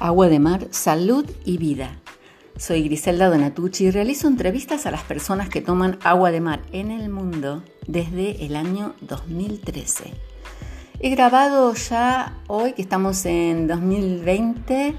[0.00, 1.98] Agua de Mar, Salud y Vida.
[2.56, 6.92] Soy Griselda Donatucci y realizo entrevistas a las personas que toman agua de mar en
[6.92, 10.14] el mundo desde el año 2013.
[11.00, 14.94] He grabado ya hoy, que estamos en 2020,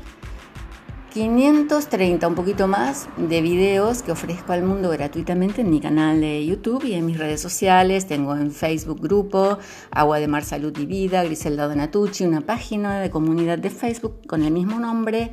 [1.14, 6.46] 530, un poquito más, de videos que ofrezco al mundo gratuitamente en mi canal de
[6.46, 8.06] YouTube y en mis redes sociales.
[8.06, 9.58] Tengo en Facebook grupo
[9.90, 14.44] Agua de Mar Salud y Vida, Griselda Donatucci, una página de comunidad de Facebook con
[14.44, 15.32] el mismo nombre.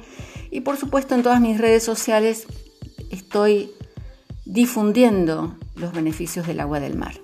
[0.50, 2.46] Y por supuesto en todas mis redes sociales
[3.10, 3.70] estoy
[4.46, 7.14] difundiendo los beneficios del agua del mar.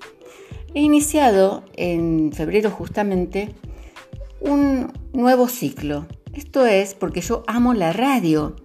[0.74, 3.54] He iniciado en febrero justamente
[4.42, 8.56] un nuevo ciclo esto es porque yo amo la radio.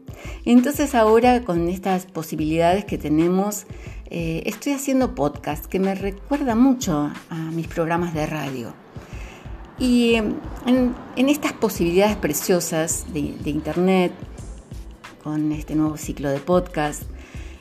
[0.46, 3.66] Entonces ahora con estas posibilidades que tenemos,
[4.10, 8.74] eh, estoy haciendo podcast que me recuerda mucho a mis programas de radio.
[9.80, 14.14] Y en, estas posibilidades preciosas de, de, Internet,
[15.24, 17.04] con este nuevo ciclo de podcast,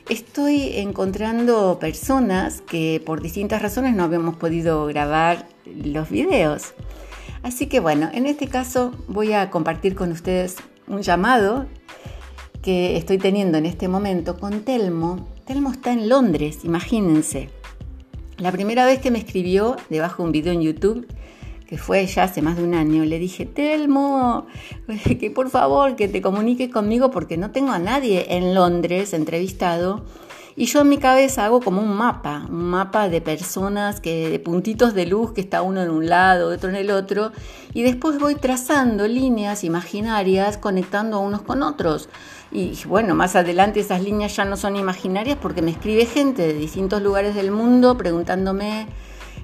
[0.09, 6.73] estoy encontrando personas que por distintas razones no habíamos podido grabar los videos.
[7.47, 11.65] Así que bueno, en este caso voy a compartir con ustedes un llamado
[12.61, 15.29] que estoy teniendo en este momento con Telmo.
[15.45, 17.49] Telmo está en Londres, imagínense.
[18.37, 21.07] La primera vez que me escribió debajo de un video en YouTube,
[21.65, 24.47] que fue ya hace más de un año, le dije, Telmo,
[25.17, 30.03] que por favor que te comuniques conmigo porque no tengo a nadie en Londres entrevistado
[30.59, 34.39] y yo en mi cabeza hago como un mapa, un mapa de personas, que, de
[34.39, 37.31] puntitos de luz que está uno en un lado, otro en el otro,
[37.75, 42.09] y después voy trazando líneas imaginarias conectando unos con otros.
[42.51, 46.53] Y bueno, más adelante esas líneas ya no son imaginarias porque me escribe gente de
[46.55, 48.87] distintos lugares del mundo preguntándome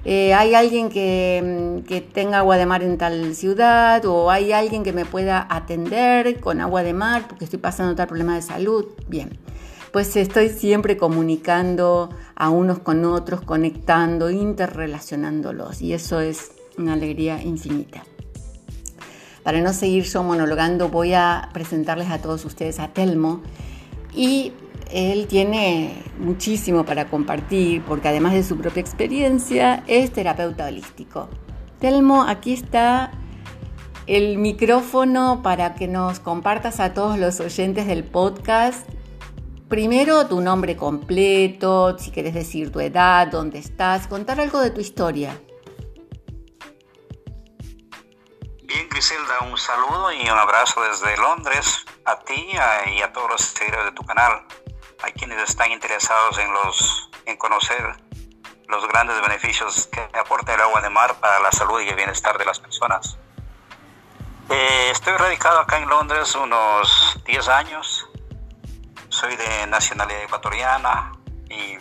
[0.04, 4.52] eh, hay alguien que, mm, que, tenga agua de mar en tal ciudad o hay
[4.52, 8.42] alguien que me pueda atender con agua de mar porque estoy pasando tal problema de
[8.42, 8.86] salud.
[9.08, 9.30] Bien
[9.94, 17.40] pues estoy siempre comunicando a unos con otros, conectando, interrelacionándolos y eso es una alegría
[17.40, 18.02] infinita.
[19.44, 23.40] Para no seguir yo monologando, voy a presentarles a todos ustedes a Telmo
[24.12, 24.52] y
[24.90, 31.28] él tiene muchísimo para compartir porque además de su propia experiencia es terapeuta holístico.
[31.78, 33.12] Telmo, aquí está
[34.08, 38.88] el micrófono para que nos compartas a todos los oyentes del podcast
[39.68, 44.80] Primero tu nombre completo, si quieres decir tu edad, dónde estás, contar algo de tu
[44.80, 45.40] historia.
[48.62, 52.46] Bien, Griselda, un saludo y un abrazo desde Londres a ti
[52.94, 54.46] y a todos los seguidores de tu canal,
[55.02, 57.96] a quienes están interesados en, los, en conocer
[58.68, 62.36] los grandes beneficios que aporta el agua de mar para la salud y el bienestar
[62.36, 63.16] de las personas.
[64.50, 68.06] Eh, estoy radicado acá en Londres unos 10 años
[69.24, 71.12] soy de nacionalidad ecuatoriana
[71.48, 71.78] y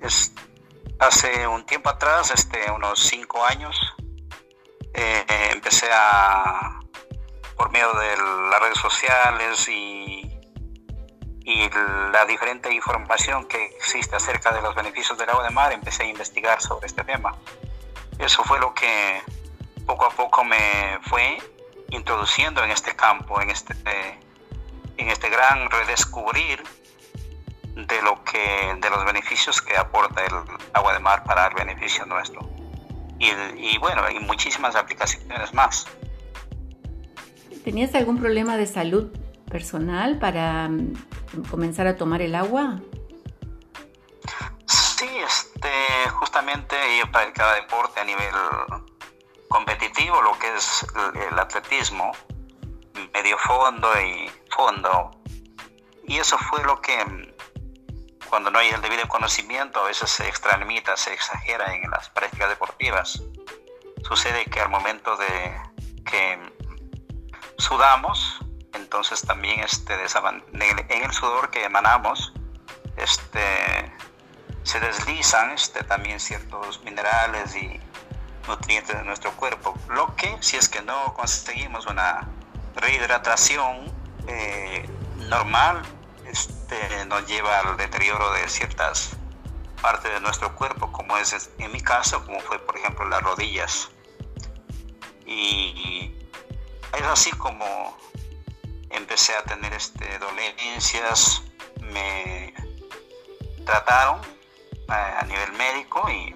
[0.00, 0.32] es,
[0.98, 3.78] hace un tiempo atrás, este, unos cinco años,
[4.94, 6.80] eh, empecé a,
[7.56, 8.16] por medio de
[8.50, 10.28] las redes sociales y,
[11.44, 11.70] y
[12.10, 16.06] la diferente información que existe acerca de los beneficios del agua de mar, empecé a
[16.06, 17.36] investigar sobre este tema.
[18.18, 19.22] Eso fue lo que
[19.86, 21.38] poco a poco me fue
[21.90, 23.74] introduciendo en este campo, en este
[24.98, 26.62] en este gran redescubrir
[27.74, 30.34] de lo que de los beneficios que aporta el
[30.74, 32.40] agua de mar para el beneficio nuestro
[33.18, 35.86] y, y bueno hay muchísimas aplicaciones más
[37.68, 39.12] ¿Tenías algún problema de salud
[39.50, 40.94] personal para mm,
[41.50, 42.80] comenzar a tomar el agua?
[44.66, 48.34] Sí, este, justamente yo practicaba deporte a nivel
[49.48, 50.86] competitivo, lo que es
[51.30, 52.12] el atletismo,
[53.12, 54.30] medio fondo y
[56.08, 57.32] Y eso fue lo que, mm,
[58.28, 62.48] cuando no hay el debido conocimiento, a veces se extralimita, se exagera en las prácticas
[62.48, 63.22] deportivas.
[64.02, 65.60] Sucede que al momento de
[66.04, 66.38] que
[67.58, 68.38] sudamos,
[68.72, 72.32] entonces también este, en el sudor que emanamos,
[72.96, 73.92] este,
[74.62, 77.80] se deslizan este, también ciertos minerales y
[78.46, 82.26] nutrientes de nuestro cuerpo, lo que si es que no conseguimos una
[82.76, 83.92] rehidratación
[84.28, 84.88] eh,
[85.28, 85.82] normal
[86.26, 89.16] este, nos lleva al deterioro de ciertas
[89.80, 93.88] partes de nuestro cuerpo, como es en mi caso, como fue por ejemplo las rodillas.
[95.24, 96.14] Y
[96.96, 97.96] es así como
[98.90, 101.42] empecé a tener este, dolencias,
[101.80, 102.54] me
[103.64, 104.20] trataron
[104.88, 106.34] eh, a nivel médico y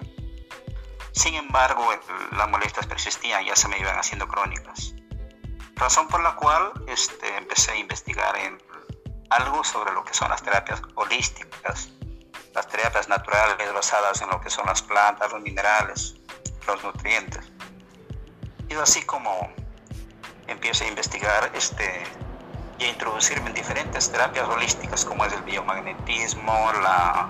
[1.11, 1.87] sin embargo
[2.35, 4.95] las molestias persistían, ya se me iban haciendo crónicas.
[5.75, 8.61] Razón por la cual este, empecé a investigar en
[9.29, 11.89] algo sobre lo que son las terapias holísticas,
[12.53, 16.15] las terapias naturales basadas en lo que son las plantas, los minerales,
[16.67, 17.51] los nutrientes.
[18.69, 19.51] Y así como
[20.47, 22.03] empiezo a investigar este,
[22.77, 27.29] y a introducirme en diferentes terapias holísticas como es el biomagnetismo, la,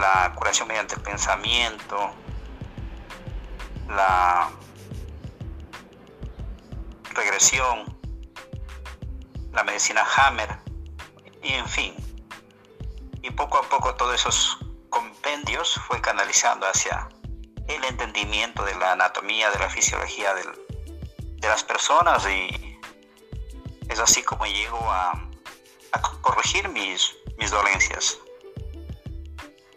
[0.00, 2.10] la curación mediante el pensamiento,
[3.88, 4.50] la
[7.16, 7.98] regresión,
[9.52, 10.58] la medicina Hammer,
[11.42, 11.94] y en fin.
[13.22, 14.58] Y poco a poco todos esos
[14.90, 17.08] compendios fue canalizando hacia
[17.66, 22.76] el entendimiento de la anatomía, de la fisiología de las personas y
[23.88, 25.22] es así como llego a,
[26.20, 28.18] corregir mis, mis dolencias.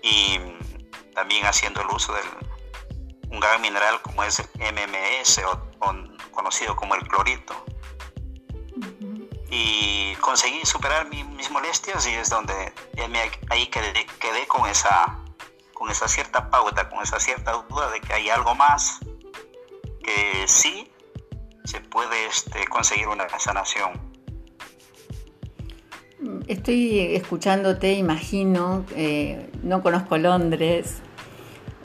[0.01, 0.39] Y
[1.13, 2.21] también haciendo el uso de
[3.30, 5.94] un gran mineral como es el MMS o,
[6.31, 7.53] conocido como el clorito.
[9.51, 12.53] Y conseguí superar mis molestias y es donde
[13.49, 15.19] ahí quedé, quedé con esa
[15.79, 18.99] con esa cierta pauta, con esa cierta duda de que hay algo más
[20.03, 20.91] que sí
[21.63, 24.09] se puede este, conseguir una sanación.
[26.47, 31.01] Estoy escuchándote, imagino, eh, no conozco Londres,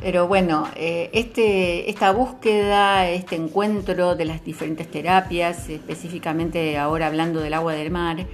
[0.01, 7.41] pero bueno, eh, este, esta búsqueda, este encuentro de las diferentes terapias, específicamente ahora hablando
[7.41, 8.27] del agua del mar,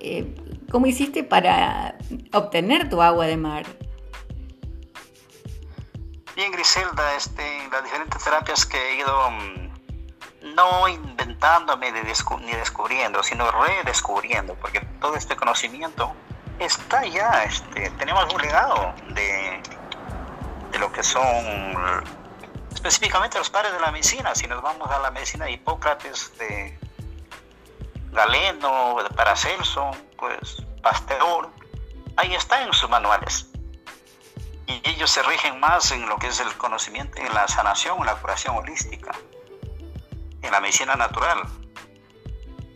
[0.00, 0.34] eh,
[0.70, 1.96] ¿cómo hiciste para
[2.32, 3.66] obtener tu agua de mar?
[6.36, 13.50] Bien, Griselda, este, las diferentes terapias que he ido mm, no inventándome ni descubriendo, sino
[13.50, 16.14] redescubriendo, porque todo este conocimiento
[16.58, 19.89] está ya, este, tenemos un legado de, de
[20.80, 22.04] lo que son
[22.72, 26.78] específicamente los padres de la medicina, si nos vamos a la medicina de Hipócrates, de
[28.10, 31.50] Galeno, de Paracelso, pues Pasteur,
[32.16, 33.46] ahí está en sus manuales
[34.66, 38.06] y ellos se rigen más en lo que es el conocimiento, en la sanación, en
[38.06, 39.10] la curación holística,
[40.42, 41.42] en la medicina natural.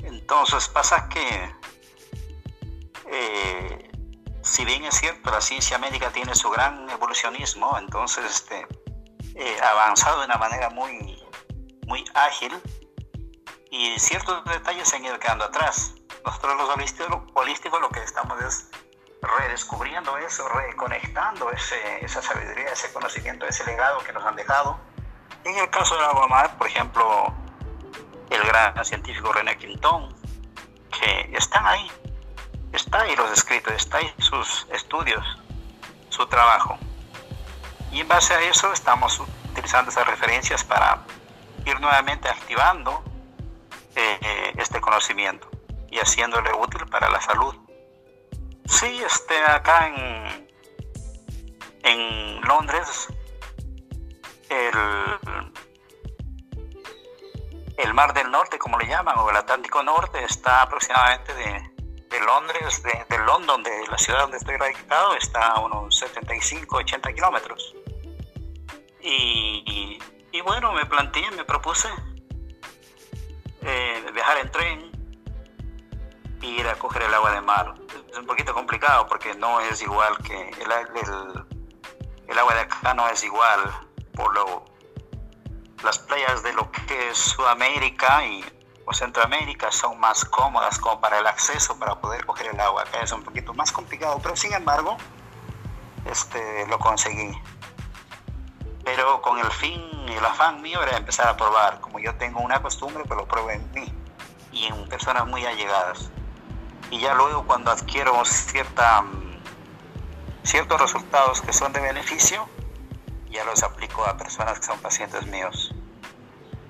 [0.03, 1.55] Entonces pasa que,
[3.11, 3.91] eh,
[4.45, 8.67] si bien es cierto, la ciencia médica tiene su gran evolucionismo, entonces este,
[9.35, 11.19] eh, avanzado de una manera muy,
[11.87, 12.53] muy ágil
[13.71, 15.95] y ciertos detalles se han ido quedando atrás.
[16.25, 16.69] Nosotros los
[17.35, 18.69] holísticos lo que estamos es
[19.23, 24.79] redescubriendo eso, reconectando ese, esa sabiduría, ese conocimiento, ese legado que nos han dejado.
[25.45, 27.35] En el caso de Aguamar, por ejemplo,
[28.29, 30.15] el gran científico René Quintón,
[30.91, 31.91] que están ahí,
[32.75, 35.25] está ahí los escritos, está ahí sus estudios,
[36.11, 36.79] su trabajo.
[37.93, 41.05] Y en base a eso estamos utilizando esas referencias para
[41.65, 43.03] ir nuevamente activando
[43.95, 45.49] eh, este conocimiento
[45.91, 47.55] y haciéndole útil para la salud
[48.67, 50.49] Sí, este, acá en,
[51.83, 53.09] en Londres,
[54.49, 54.75] el,
[57.77, 61.74] el Mar del Norte, como le llaman, o el Atlántico Norte, está aproximadamente de,
[62.15, 66.77] de Londres, de, de, London, de la ciudad donde estoy radicado, está a unos 75,
[66.77, 67.75] 80 kilómetros.
[69.01, 69.99] Y,
[70.33, 71.89] y, bueno, me planteé, me propuse
[73.63, 74.95] eh, viajar en tren
[76.43, 77.75] ir a coger el agua de mar.
[78.11, 80.71] Es un poquito complicado porque no es igual que el,
[82.29, 83.61] el, agua de acá no es igual
[84.15, 84.65] por lo
[85.83, 88.45] las playas de lo que es Sudamérica y
[88.87, 92.83] o Centroamérica son más cómodas como para el acceso para poder coger el agua.
[92.83, 94.97] Acá es un poquito más complicado, pero sin embargo
[96.05, 97.33] este, lo conseguí.
[98.85, 101.81] Pero con el fin y el afán mío era empezar a probar.
[101.81, 103.93] Como yo tengo una costumbre, pues lo pruebo en mí
[104.53, 106.11] y en personas muy allegadas
[106.91, 109.41] y ya luego cuando adquiero cierta, mm,
[110.45, 112.49] ciertos resultados que son de beneficio,
[113.31, 115.75] ya los aplico a personas que son pacientes míos.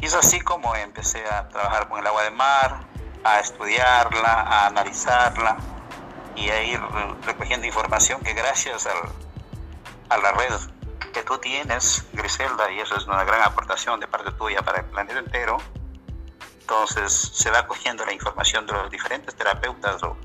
[0.04, 2.84] Y es así como empecé a trabajar con el agua de mar,
[3.24, 5.56] a estudiarla, a analizarla
[6.36, 6.78] y a ir
[7.24, 8.98] recogiendo información que gracias al,
[10.10, 10.52] a la red
[11.14, 14.84] que tú tienes, Griselda, y eso es una gran aportación de parte tuya para el
[14.84, 15.56] planeta entero,
[16.60, 20.18] entonces se va cogiendo la información de los diferentes terapeutas o,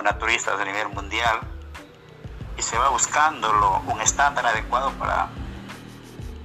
[0.00, 1.38] naturistas a nivel mundial
[2.56, 5.28] y se va buscando un estándar adecuado para,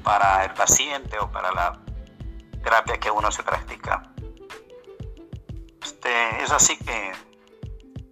[0.04, 1.85] para el paciente o para la
[2.66, 4.02] terapia que uno se practica.
[5.84, 7.12] Este, es así que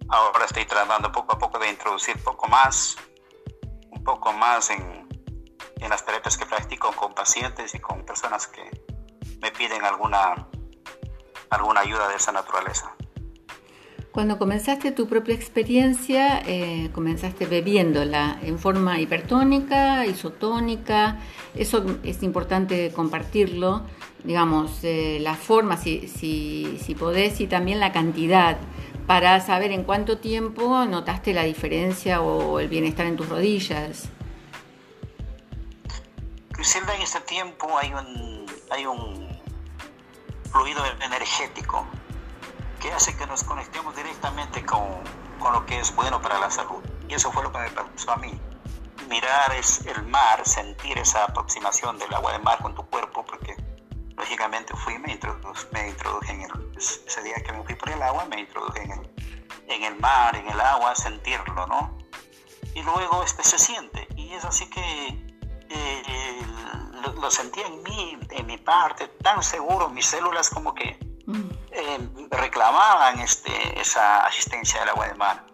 [0.08, 2.96] ahora estoy tratando poco a poco de introducir poco más,
[3.90, 5.08] un poco más en,
[5.80, 8.62] en las terapias que practico con pacientes y con personas que
[9.42, 10.46] me piden alguna
[11.50, 12.94] alguna ayuda de esa naturaleza.
[14.14, 21.18] Cuando comenzaste tu propia experiencia, eh, comenzaste bebiéndola en forma hipertónica, isotónica,
[21.56, 23.82] eso es importante compartirlo,
[24.22, 28.56] digamos, eh, la forma, si, si, si podés, y también la cantidad,
[29.08, 34.10] para saber en cuánto tiempo notaste la diferencia o el bienestar en tus rodillas.
[36.50, 39.40] Griselda, en este tiempo hay un, hay un
[40.52, 41.84] fluido energético
[42.84, 45.02] que hace que nos conectemos directamente con,
[45.38, 46.84] con, lo que es bueno para la salud.
[47.08, 48.38] Y eso fue lo que me pasó a mí.
[49.08, 53.56] Mirar es el mar, sentir esa aproximación del agua de mar con tu cuerpo, porque
[54.14, 58.02] lógicamente fui, me introduje, me introduje en el, ese día que me fui por el
[58.02, 59.10] agua, me introduje en el,
[59.68, 61.96] en el mar, en el agua, sentirlo, ¿no?
[62.74, 64.06] Y luego este se siente.
[64.14, 65.08] Y es así que
[65.70, 66.42] eh,
[67.02, 70.98] lo, lo, sentí en mí, en mi parte, tan seguro, mis células como que
[71.74, 71.98] eh,
[72.30, 75.46] reclamaban este, esa asistencia del agua de mar.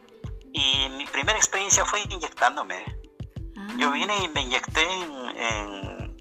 [0.52, 2.84] Y mi primera experiencia fue inyectándome.
[3.78, 3.92] Yo ah.
[3.92, 6.16] vine y me inyecté en,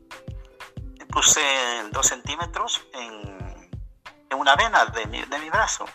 [1.10, 1.42] puse
[1.92, 3.68] dos centímetros en,
[4.30, 5.86] en, una vena de mi, de mi brazo.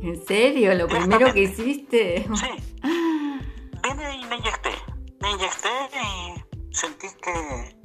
[0.00, 0.74] ¿En serio?
[0.74, 2.28] ¿Lo primero que hiciste?
[2.34, 2.80] Sí.
[3.82, 4.70] Vine y me inyecté.
[5.20, 7.76] Me inyecté y sentí que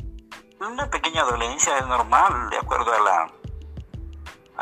[0.59, 3.42] una pequeña dolencia es normal de acuerdo a la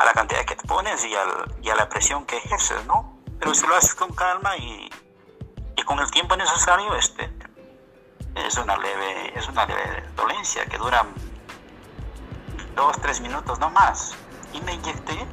[0.02, 3.18] a la cantidad que te pones y, al, y a la presión que ejerces, ¿no?
[3.38, 4.90] Pero si lo haces con calma y,
[5.86, 7.30] con el tiempo necesario, este,
[8.34, 11.04] es una leve, es una leve dolencia que dura
[12.74, 14.14] dos, tres minutos, no más.
[14.52, 15.26] Y me inyecté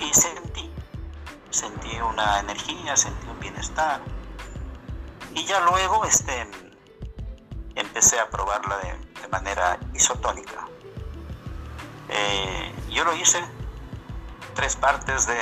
[0.00, 0.70] y sentí,
[1.50, 4.00] sentí una energía, sentí un bienestar.
[5.34, 6.46] Y ya luego este,
[7.74, 10.66] empecé a probarla de manera isotónica.
[12.16, 13.44] Eh, yo lo hice
[14.54, 15.36] tres partes de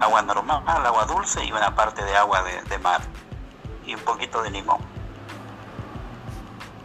[0.00, 3.02] agua normal, agua dulce y una parte de agua de, mar
[3.84, 4.80] y un poquito de limón.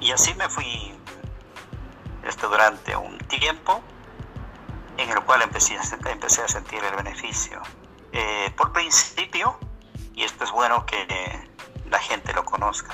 [0.02, 0.94] Y así me fui
[2.24, 3.82] esto durante un tiempo
[4.98, 7.62] en el cual empecé, empecé a sentir el beneficio.
[8.12, 9.58] Eh, por principio,
[10.14, 11.48] y esto es bueno que
[11.90, 12.94] la gente lo conozca,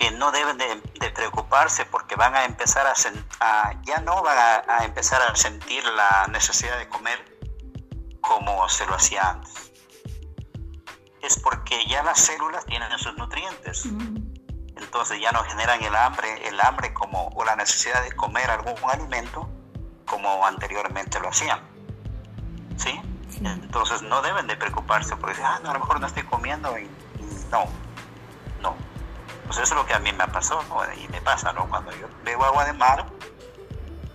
[0.00, 5.20] que no deben de, preocuparse porque van a empezar a, ya no van a, empezar
[5.20, 7.18] a sentir la necesidad de comer
[8.22, 9.72] como se lo hacía antes.
[11.20, 13.84] Es porque ya las células tienen esos nutrientes.
[14.76, 18.76] Entonces ya no generan el hambre, el hambre como o la necesidad de comer algún
[18.88, 19.50] alimento
[20.06, 21.60] como anteriormente lo hacían.
[22.78, 22.98] ¿Sí?
[23.44, 26.88] Entonces no deben de preocuparse porque ah, no, a lo mejor no estoy comiendo y
[27.50, 27.66] no
[29.50, 30.62] pues eso es lo que a mí me pasó
[30.96, 31.68] y me pasa, ¿no?
[31.68, 33.04] Cuando yo bebo agua de mar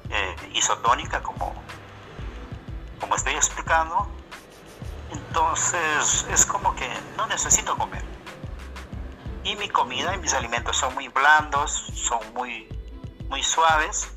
[0.10, 1.54] eh, isotónica, como,
[3.02, 4.08] como estoy explicando,
[5.12, 6.88] entonces es como que
[7.18, 8.02] no necesito comer.
[9.44, 12.70] Y mi comida y mis alimentos son muy blandos, son muy,
[13.28, 14.14] muy suaves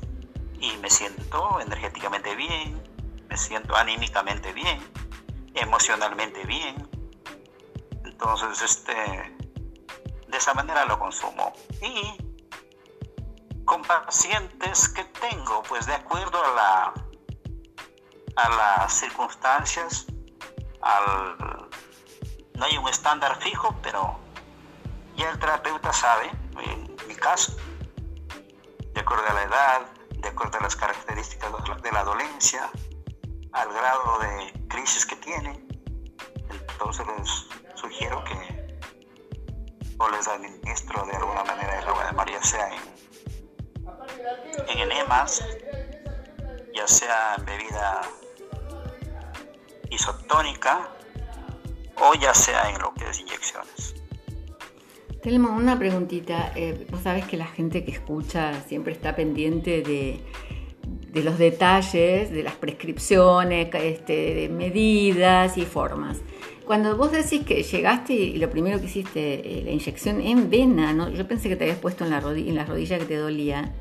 [0.61, 2.81] y me siento energéticamente bien,
[3.27, 4.79] me siento anímicamente bien,
[5.53, 6.89] emocionalmente bien.
[8.05, 9.38] Entonces, este,
[10.29, 11.53] de esa manera lo consumo.
[11.81, 12.17] Y
[13.65, 16.93] con pacientes que tengo, pues de acuerdo a, la,
[18.35, 20.05] a las circunstancias,
[20.81, 21.69] al,
[22.55, 24.19] no hay un estándar fijo, pero
[25.15, 26.29] ya el terapeuta sabe,
[26.63, 27.55] en mi caso,
[28.93, 32.69] de acuerdo a la edad, de acuerdo a las características de la dolencia,
[33.53, 35.65] al grado de crisis que tiene,
[36.49, 38.58] entonces les sugiero que
[39.99, 42.79] o les administro de alguna manera el agua de mar, ya sea en,
[44.69, 45.45] en enemas,
[46.73, 48.01] ya sea en bebida
[49.89, 50.89] isotónica
[51.97, 53.95] o ya sea en lo que es inyecciones.
[55.21, 56.53] Telmo, una preguntita.
[56.55, 60.23] Eh, vos sabés que la gente que escucha siempre está pendiente de,
[61.11, 66.19] de los detalles, de las prescripciones, este, de medidas y formas.
[66.69, 70.93] Cuando vos decís que llegaste y lo primero que hiciste, eh, la inyección en vena,
[70.93, 71.09] ¿no?
[71.09, 73.73] yo pensé que te habías puesto en la, rodilla, en la rodilla que te dolía,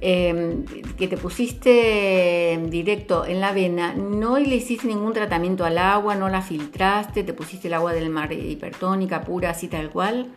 [0.00, 0.64] em,
[0.96, 6.28] que te pusiste directo en la vena, no le hiciste ningún tratamiento al agua, no
[6.28, 10.32] la filtraste, te pusiste el agua del mar hipertónica, pura, así tal cual.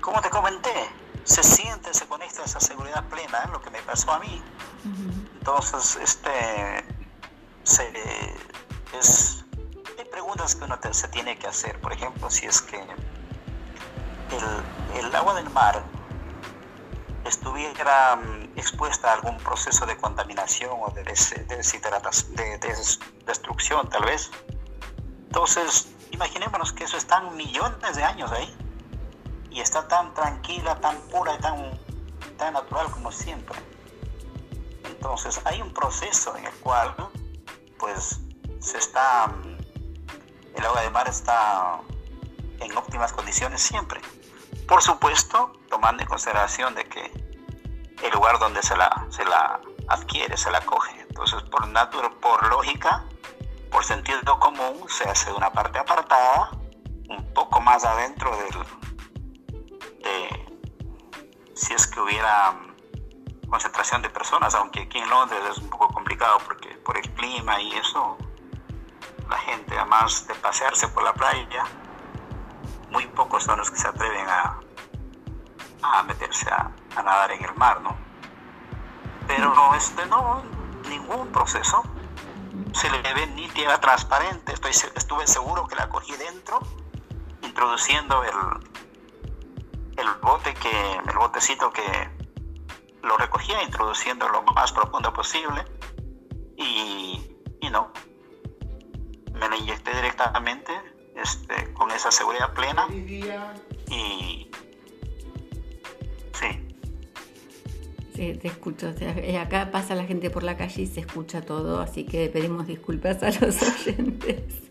[0.00, 0.72] Como te comenté,
[1.24, 4.40] se siente, se conecta esa seguridad plena, lo que me pasó a mí.
[5.40, 6.95] Entonces, este,
[7.66, 7.92] se,
[8.98, 9.44] es,
[9.98, 11.78] hay preguntas que uno se tiene que hacer.
[11.80, 12.88] Por ejemplo, si es que el,
[15.04, 15.84] el agua del mar
[17.24, 21.12] estuviera mm, expuesta a algún proceso de contaminación o de, de,
[23.26, 24.30] destrucción tal vez.
[25.26, 28.56] Entonces, imaginémonos que eso está millones de años ahí
[29.50, 31.80] y está tan tranquila, tan pura y tan,
[32.36, 33.58] tan natural como siempre.
[34.84, 36.94] Entonces, hay un proceso en el cual,
[37.78, 38.20] pues,
[38.60, 39.56] se está, mm,
[40.56, 41.80] el agua de mar está
[42.60, 44.00] en óptimas condiciones siempre.
[44.66, 47.26] Por supuesto, tomando en consideración de que
[48.02, 51.00] el lugar donde se la, se la adquiere, se la coge.
[51.08, 53.04] Entonces, por, natura, por lógica,
[53.70, 56.50] por sentido común, se hace una parte apartada,
[57.08, 59.58] un poco más adentro del,
[60.02, 60.46] de,
[61.54, 62.54] si es que hubiera
[63.56, 67.58] concentración de personas, aunque aquí en Londres es un poco complicado porque por el clima
[67.58, 68.18] y eso,
[69.30, 71.64] la gente, además de pasearse por la playa,
[72.90, 74.60] muy pocos son los que se atreven a,
[76.02, 77.96] meterse a, nadar en el mar, ¿no?
[79.26, 80.42] Pero no, este, no,
[80.90, 81.82] ningún proceso.
[82.74, 86.60] Se le ve ni tierra transparente, estuve seguro que la cogí dentro,
[87.40, 92.15] introduciendo el bote que, el botecito que
[93.06, 95.64] lo recogía, introduciendo lo más profundo posible
[96.56, 97.20] y,
[97.60, 97.92] y no,
[99.32, 100.72] me la inyecté directamente
[101.14, 104.50] este, con esa seguridad plena y
[106.32, 106.62] sí.
[108.14, 108.94] Sí, te escucho.
[108.98, 112.66] Eh, acá pasa la gente por la calle y se escucha todo, así que pedimos
[112.66, 114.62] disculpas a los oyentes.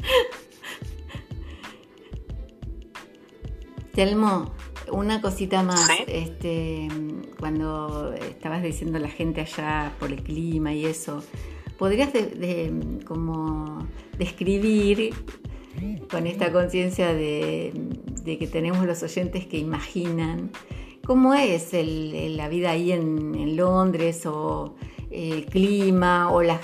[3.93, 4.53] Telmo,
[4.91, 5.89] una cosita más.
[6.07, 6.87] Este,
[7.39, 11.23] cuando estabas diciendo la gente allá por el clima y eso,
[11.77, 12.09] ¿podrías
[13.05, 13.87] como
[14.17, 15.13] describir
[16.09, 17.73] con esta conciencia de,
[18.25, 20.51] que tenemos los oyentes que imaginan
[21.05, 24.75] cómo es la vida ahí en, Londres o
[25.11, 26.59] el clima o la,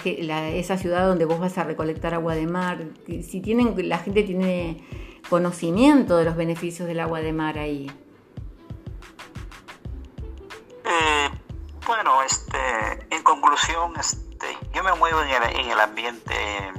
[0.50, 2.86] esa ciudad donde vos vas a recolectar agua de mar.
[3.22, 4.78] Si tienen, la gente tiene
[5.30, 7.90] conocimiento de los beneficios del agua de mar ahí.
[12.24, 16.72] Este, en conclusión, este, yo me muevo en el ambiente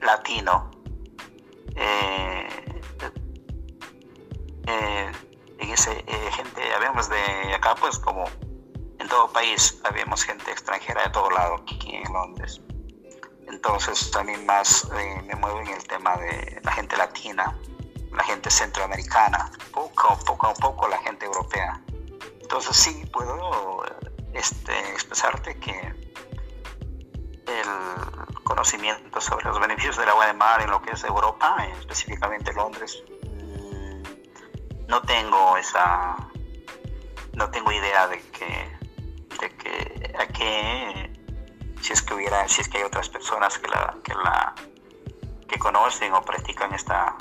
[0.00, 0.70] latino
[1.76, 2.48] eh,
[4.66, 5.12] eh,
[5.58, 8.24] en ese eh, gente, habemos de acá, pues como
[8.98, 12.60] en todo país, habíamos gente extranjera de todo lado aquí en Londres.
[13.48, 14.88] Entonces también más
[15.26, 17.58] me muevo en el tema de la gente latina,
[18.12, 21.80] la gente centroamericana, poco, poco a poco la gente europea.
[22.40, 23.79] Entonces sí puedo
[24.34, 25.94] este, expresarte que
[27.46, 32.52] el conocimiento sobre los beneficios del agua de mar en lo que es Europa, específicamente
[32.52, 33.02] Londres,
[34.88, 36.16] no tengo esa,
[37.34, 38.78] no tengo idea de que,
[39.40, 41.12] de que a qué,
[41.80, 44.54] si es que hubiera, si es que hay otras personas que la, que la,
[45.48, 47.16] que conocen o practican esta,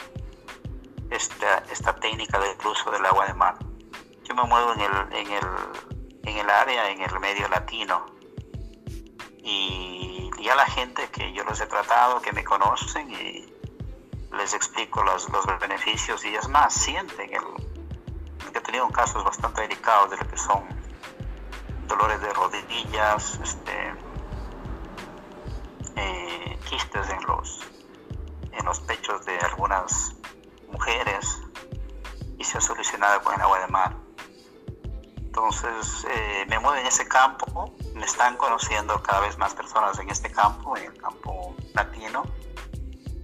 [1.10, 3.56] esta, esta técnica del uso del agua de mar.
[4.24, 5.99] Yo me muevo en el, en el,
[6.30, 8.06] en el área, en el medio latino
[9.44, 13.54] y y a la gente que yo les he tratado, que me conocen y
[14.32, 17.44] les explico los, los beneficios y es más, sienten el,
[18.56, 20.64] he tenido casos bastante delicados de lo que son
[21.88, 23.94] dolores de rodillas, este,
[25.98, 27.68] eh, quistes en los,
[28.54, 30.16] en los pechos de algunas
[30.72, 31.42] mujeres
[32.38, 33.96] y se ha solucionado con el agua de mar.
[35.30, 40.10] Entonces eh, me muevo en ese campo, me están conociendo cada vez más personas en
[40.10, 42.24] este campo, en el campo latino,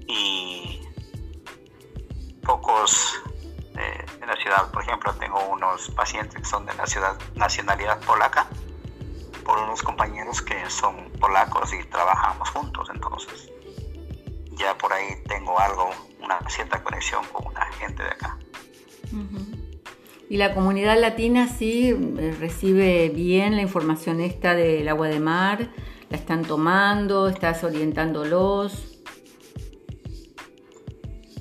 [0.07, 0.87] y
[2.45, 3.11] pocos
[3.75, 7.99] eh, en la ciudad, por ejemplo, tengo unos pacientes que son de la ciudad, nacionalidad
[8.01, 8.45] polaca,
[9.43, 13.49] por unos compañeros que son polacos y trabajamos juntos, entonces
[14.51, 15.89] ya por ahí tengo algo,
[16.19, 18.37] una cierta conexión con una gente de acá.
[20.29, 25.69] Y la comunidad latina sí eh, recibe bien la información esta del agua de mar,
[26.09, 28.97] la están tomando, estás orientándolos.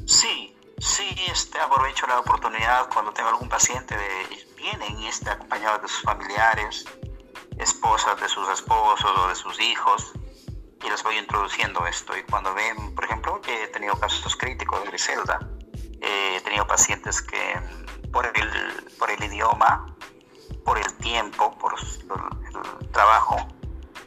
[0.07, 5.89] Sí, sí, este, aprovecho la oportunidad cuando tengo algún paciente, de, vienen este, acompañados de
[5.89, 6.85] sus familiares,
[7.59, 10.13] esposas de sus esposos o de sus hijos,
[10.85, 12.15] y les voy introduciendo esto.
[12.19, 15.39] Y cuando ven, por ejemplo, que he tenido casos críticos de Griselda,
[16.03, 17.84] eh, he tenido pacientes que
[18.15, 19.93] por el, por el idioma,
[20.65, 23.37] por el tiempo, por el, trabajo,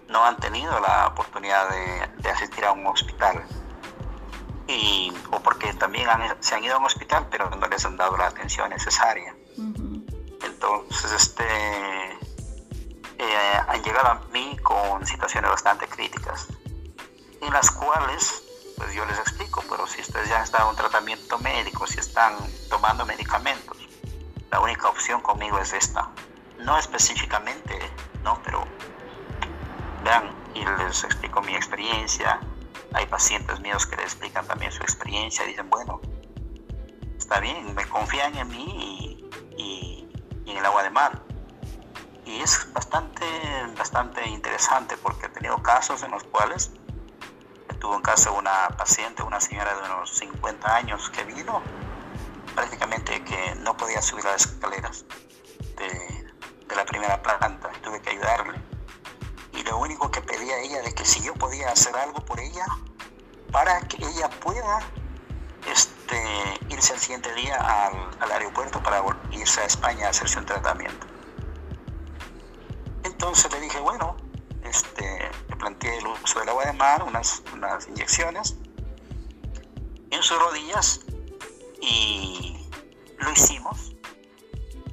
[0.08, 3.44] no han tenido la oportunidad de, asistir a un hospital.
[4.66, 6.08] Y, o porque también
[6.40, 9.36] se han ido a un hospital, pero no les han dado la atención necesaria.
[10.46, 12.14] Entonces, este,
[13.18, 16.48] eh, han llegado a mí con situaciones bastante críticas,
[17.42, 18.44] en las cuales
[18.78, 22.36] pues yo les explico, pero si ustedes ya están en un tratamiento médico, si están
[22.70, 23.77] tomando medicamentos,
[24.52, 26.10] la única opción conmigo es esta.
[26.60, 27.78] No específicamente,
[28.24, 28.66] no, pero
[30.04, 32.40] vean y les explico mi experiencia.
[32.94, 36.02] Hay pacientes míos que les explican también su experiencia y dicen, bueno,
[37.18, 40.10] está bien, me confían en mí y,
[40.46, 41.22] en el agua de mar.
[42.26, 43.26] Y es bastante,
[43.78, 46.72] bastante interesante porque he tenido casos en los cuales
[47.80, 51.62] tuvo en casa una paciente, una señora de unos 50 años que vino,
[52.58, 55.06] prácticamente que no podía subir las escaleras
[55.78, 58.60] de, la primera planta, tuve que ayudarle.
[59.54, 62.66] Y lo único que pedía ella de que si yo podía hacer algo por ella,
[63.52, 64.80] para que ella pueda
[65.72, 66.20] este,
[66.70, 71.06] irse al siguiente día al, al aeropuerto para irse a España a hacerse un tratamiento.
[73.04, 74.18] Entonces le dije, bueno,
[74.64, 77.44] este, le planteé el uso del agua de mar, unas
[77.88, 78.56] inyecciones
[80.10, 81.02] en sus rodillas
[81.82, 82.58] y
[83.18, 83.94] lo hicimos.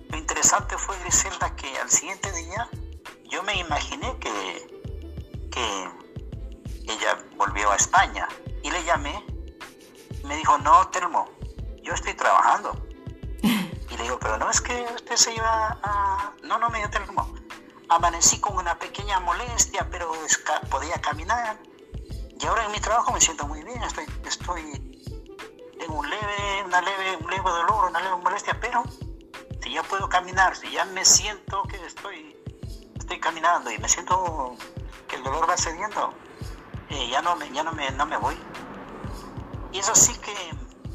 [0.09, 2.69] Lo interesante fue, Griselda, que al siguiente día
[3.31, 5.89] yo me imaginé que, que
[6.93, 8.29] ella volvió a España
[8.63, 9.25] y le llamé
[10.25, 11.29] me dijo, no, Telmo,
[11.83, 12.87] yo estoy trabajando.
[13.91, 16.33] Y le digo, pero no es que usted se iba a...
[16.43, 17.33] No, no, me dio Telmo
[17.89, 20.13] amanecí con una pequeña molestia, pero
[20.71, 21.59] podía caminar.
[22.41, 24.84] Y ahora en mi trabajo me siento muy bien, estoy, estoy
[25.95, 28.83] un leve, una leve, un leve dolor, una leve molestia, pero
[29.63, 32.37] si ya puedo caminar, si ya me siento que estoy,
[32.99, 34.57] estoy caminando y me siento
[35.09, 36.13] que el dolor va cediendo,
[36.91, 38.37] eh, ya, no me, ya no, me, no me voy.
[39.73, 40.35] Y eso sí que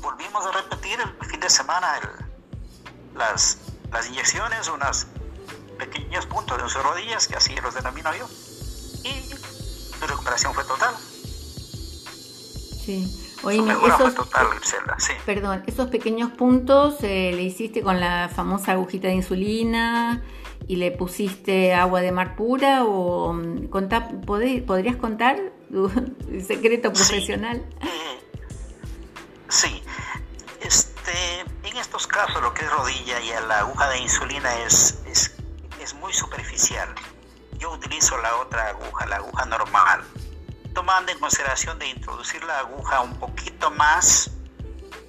[0.01, 1.99] volvimos a repetir el fin de semana
[3.15, 3.57] las,
[3.91, 5.07] las inyecciones, unas
[5.77, 8.27] pequeños puntos en sus rodillas, que así los denomino yo.
[9.03, 9.29] Y
[9.97, 10.95] su recuperación fue total.
[12.85, 13.28] Sí.
[13.43, 14.47] Oye, esos, total,
[14.97, 15.13] sí.
[15.25, 20.21] Perdón, esos pequeños puntos eh, le hiciste con la famosa agujita de insulina
[20.67, 25.39] y le pusiste agua de mar pura o mm, contá, podrías contar
[25.71, 25.89] tu
[26.47, 27.65] secreto profesional.
[29.47, 29.83] Sí, sí.
[30.61, 35.93] Este, en estos casos lo que es rodilla y la aguja de insulina es, es
[35.95, 36.93] muy superficial.
[37.57, 40.03] Yo utilizo la otra aguja, la aguja normal,
[40.73, 44.31] tomando en consideración de introducir la aguja un poquito más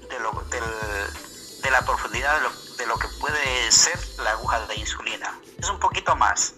[0.09, 2.41] de, lo, de la profundidad
[2.77, 5.39] de lo, que puede ser la aguja de insulina.
[5.59, 6.55] Es un poquito más.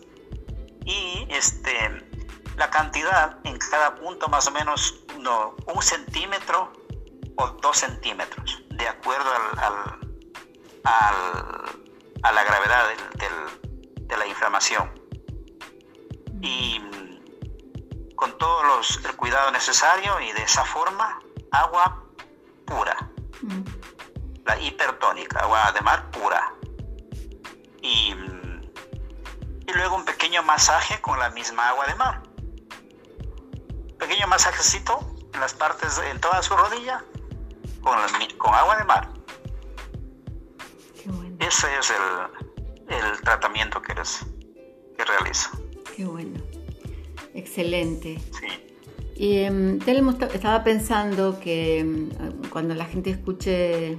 [0.84, 2.04] Y este,
[2.56, 6.72] la cantidad en cada punto más o menos no, un centímetro
[7.36, 10.00] o dos centímetros, de acuerdo al,
[12.22, 12.88] a la gravedad
[13.18, 13.62] del
[14.12, 14.90] de la inflamación.
[16.42, 16.80] Y
[18.22, 21.18] con todos los, el cuidado necesario y de esa forma,
[21.50, 22.04] agua
[22.64, 22.96] pura.
[23.40, 23.64] Mm.
[24.44, 26.54] La hipertónica, agua de mar pura.
[27.80, 28.14] Y,
[29.66, 32.22] y luego un pequeño masaje con la misma agua de mar.
[33.98, 35.00] Pequeño masajecito
[35.34, 37.04] en las partes, en toda su rodilla,
[37.82, 37.98] con,
[38.38, 39.08] con agua de mar.
[41.40, 44.24] Ese es el, el tratamiento que, eres,
[44.96, 45.50] que realizo.
[45.96, 46.40] Qué bueno,
[47.42, 48.18] excelente.
[48.18, 48.62] Sí.
[49.14, 52.08] Y em, Telmo estaba pensando que em,
[52.50, 53.96] cuando la gente escuche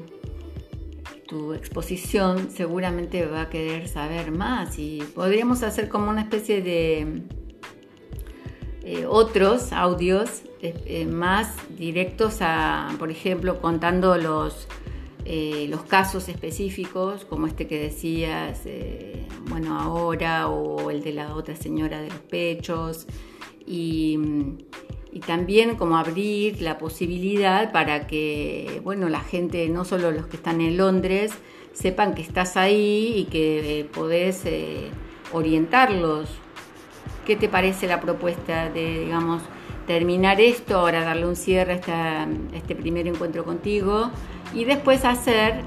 [1.28, 7.24] tu exposición seguramente va a querer saber más y podríamos hacer como una especie de
[8.84, 14.68] eh, otros audios eh, eh, más directos a, por ejemplo, contando los
[15.26, 21.36] eh, los casos específicos, como este que decías, eh, bueno, ahora, o el de la
[21.36, 23.08] otra señora de los pechos,
[23.66, 24.20] y,
[25.26, 30.60] también como abrir la posibilidad para que, bueno, la gente, no solo los que están
[30.60, 31.32] en Londres,
[31.72, 34.44] sepan que estás ahí y que eh, podés
[35.32, 36.30] orientarlos.
[37.26, 39.44] ¿Qué te parece la propuesta de, digamos,
[39.86, 44.12] terminar esto, ahora darle un cierre a este primer encuentro contigo?
[44.54, 45.63] y después hacer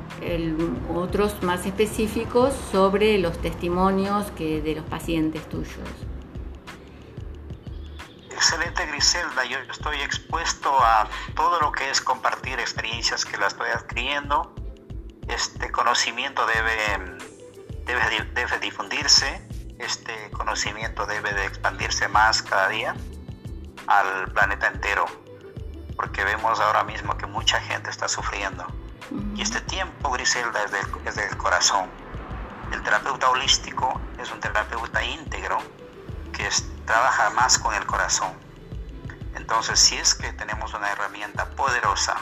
[0.95, 5.89] otros más específicos sobre los testimonios que, de los pacientes tuyos.
[8.31, 13.71] Excelente Griselda, yo estoy expuesto a todo lo que es compartir experiencias que la estoy
[13.71, 14.55] adquiriendo.
[15.27, 17.19] Este conocimiento debe,
[17.87, 19.49] debe, debe difundirse,
[19.79, 22.95] este conocimiento debe de expandirse más cada día
[23.87, 25.07] al planeta entero
[25.97, 28.67] porque vemos ahora mismo que mucha gente está sufriendo.
[29.35, 31.89] Y este tiempo, Griselda, es del, del corazón.
[32.73, 35.59] El terapeuta holístico es un terapeuta íntegro
[36.33, 36.49] que
[36.85, 38.33] trabaja más con el corazón.
[39.35, 42.17] Entonces, si es que tenemos una herramienta poderosa,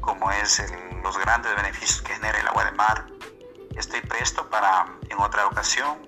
[0.00, 0.62] como es
[1.02, 3.06] los grandes beneficios que genera el agua de mar,
[3.76, 5.98] estoy presto para en otra ocasión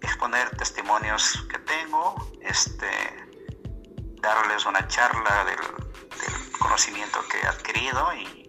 [0.00, 3.25] exponer testimonios que tengo, este,
[4.26, 5.56] darles una charla del,
[6.58, 8.42] conocimiento que he adquirido y,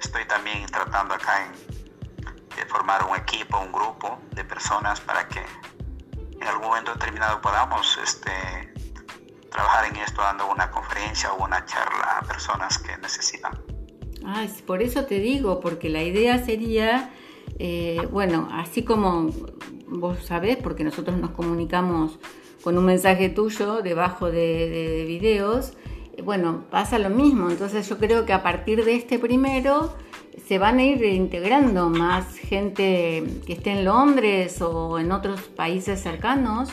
[0.00, 1.50] estoy también tratando acá
[2.54, 5.44] de formar un equipo, un grupo de personas para que
[6.40, 8.30] en algún momento determinado podamos este,
[9.50, 13.58] trabajar en esto dando una conferencia o una charla a personas que necesitan.
[14.24, 17.10] Ah, por eso te digo, porque la idea sería,
[17.58, 19.30] eh, bueno, así como
[19.88, 22.18] vos sabés, porque nosotros nos comunicamos
[22.66, 25.74] con un mensaje tuyo debajo de, videos,
[26.24, 27.48] bueno, pasa lo mismo.
[27.48, 29.94] Entonces yo creo que a partir de este primero
[30.48, 36.00] se van a ir integrando más gente que esté en Londres o en otros países
[36.00, 36.70] cercanos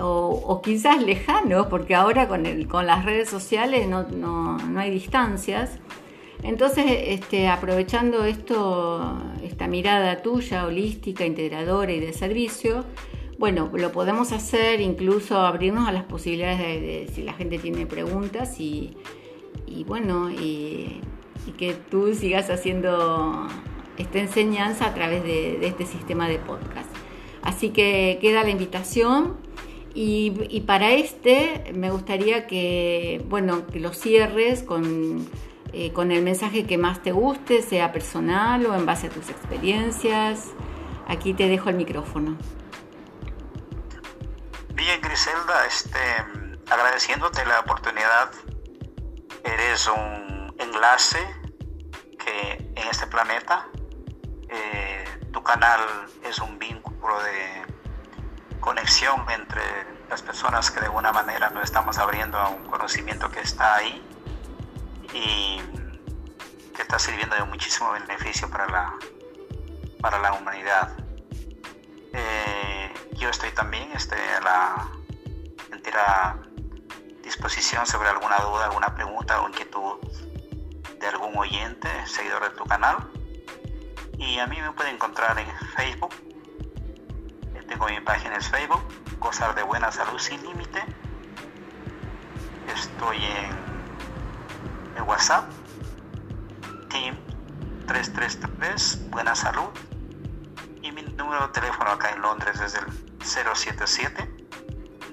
[0.00, 4.90] o, quizás lejanos, porque ahora con, el, con las redes sociales no, no, no hay
[4.90, 5.78] distancias.
[6.42, 12.84] Entonces, este, aprovechando esto, esta mirada tuya, holística, integradora y de servicio,
[13.40, 18.60] bueno, lo podemos hacer, incluso abrirnos a las posibilidades de, si la gente tiene preguntas
[18.60, 18.94] y,
[19.86, 21.00] bueno, y,
[21.56, 23.46] que tú sigas haciendo
[23.96, 26.90] esta enseñanza a través de, este sistema de podcast.
[27.40, 29.38] Así que queda la invitación
[29.94, 35.26] y, para este me gustaría que, bueno, que lo cierres con
[35.72, 39.30] eh, con el mensaje que más te guste, sea personal o en base a tus
[39.30, 40.50] experiencias.
[41.06, 42.36] Aquí te dejo el micrófono.
[44.72, 45.98] Bien, Griselda, este,
[46.70, 48.30] agradeciéndote la oportunidad,
[49.44, 51.18] eres un enlace
[52.18, 53.66] que en este planeta,
[54.48, 55.80] eh, tu canal
[56.24, 57.66] es un vínculo de
[58.60, 59.62] conexión entre
[60.08, 64.02] las personas que de alguna manera nos estamos abriendo a un conocimiento que está ahí
[65.12, 65.60] y
[66.74, 68.94] que está sirviendo de muchísimo beneficio para la,
[70.00, 70.99] para la humanidad.
[73.20, 74.88] Eh, yo estoy también este, a la
[75.72, 76.38] entera
[77.22, 79.98] disposición sobre alguna duda, alguna pregunta o inquietud
[80.98, 82.96] de algún oyente, seguidor de tu canal.
[84.18, 86.14] Y a mí me pueden encontrar en Facebook.
[87.68, 88.82] Tengo mi página en Facebook,
[89.20, 90.82] Gozar de Buena Salud Sin Límite.
[92.74, 93.18] Estoy
[94.96, 95.44] en WhatsApp,
[96.88, 97.16] Team
[97.86, 99.68] 333, Buena Salud.
[100.82, 104.28] Y mi número de teléfono acá en Londres es el 077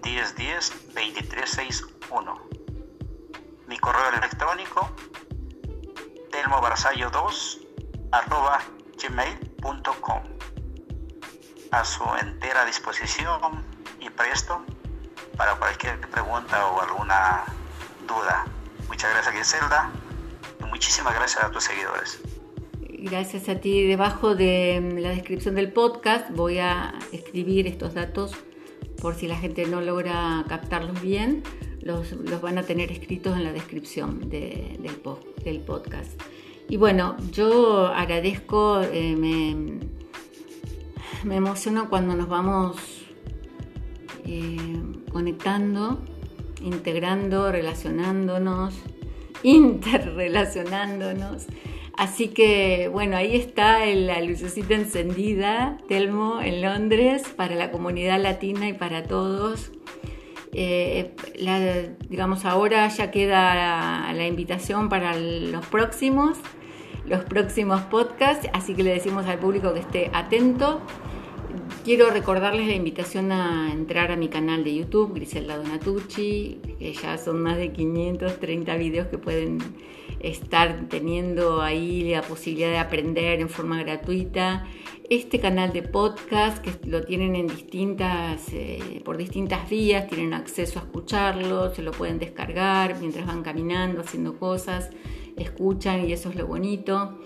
[0.03, 2.49] 1010 2361.
[3.67, 4.89] Mi correo electrónico
[6.31, 7.67] telmobarsallo2
[8.11, 8.59] arroba
[9.01, 10.23] gmail.com
[11.71, 13.65] a su entera disposición
[13.99, 14.63] y presto
[15.35, 17.43] para cualquier pregunta o alguna
[18.07, 18.45] duda.
[18.87, 19.91] Muchas gracias, Griselda.
[20.59, 22.19] Y muchísimas gracias a tus seguidores.
[22.97, 23.83] Gracias a ti.
[23.83, 28.31] Debajo de la descripción del podcast voy a escribir estos datos
[29.01, 31.43] por si la gente no logra captarlos bien.
[31.81, 36.19] Los, van a tener escritos en la descripción del, podcast.
[36.67, 39.79] Y bueno, yo agradezco, eh, me,
[41.23, 42.75] me emociono cuando nos vamos
[44.25, 44.57] eh,
[45.11, 46.01] conectando
[46.61, 48.73] integrando, relacionándonos,
[49.43, 51.47] interrelacionándonos.
[51.97, 58.69] Así que bueno, ahí está la lucecita encendida, Telmo, en Londres, para la comunidad latina
[58.69, 59.71] y para todos.
[60.53, 61.11] Eh,
[62.07, 66.37] digamos, ahora ya queda la invitación para los próximos,
[67.07, 70.81] los próximos podcasts, así que le decimos al público que esté atento.
[71.83, 77.17] Quiero recordarles la invitación a entrar a mi canal de YouTube, Griselda Donatucci, que ya
[77.17, 79.57] son más de 530 videos que pueden
[80.19, 84.65] estar teniendo ahí la posibilidad de aprender en forma gratuita.
[85.09, 90.79] Este canal de podcast que lo tienen en distintas, eh, por distintas vías, tienen acceso
[90.79, 94.89] a escucharlo, se lo pueden descargar mientras van caminando, haciendo cosas,
[95.37, 97.17] escuchan y eso es lo bonito.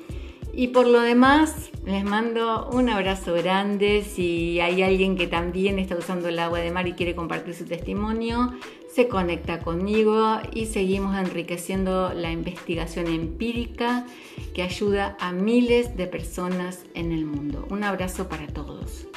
[0.53, 4.03] Y por lo demás, les mando un abrazo grande.
[4.03, 7.65] Si hay alguien que también está usando el agua de mar y quiere compartir su
[7.65, 8.53] testimonio,
[8.93, 14.05] se conecta conmigo y seguimos enriqueciendo la investigación empírica
[14.53, 17.65] que ayuda a miles de personas en el mundo.
[17.69, 19.07] Un abrazo para todos.